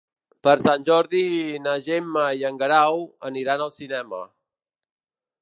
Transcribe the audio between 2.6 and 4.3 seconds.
Guerau aniran al cinema.